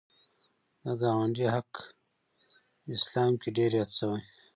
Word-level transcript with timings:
د 0.83 0.85
ګاونډي 1.01 1.45
حق 1.55 1.71
اسلام 2.93 3.33
کې 3.41 3.49
ډېر 3.57 3.71
یاد 3.79 3.89
شوی 3.97 4.21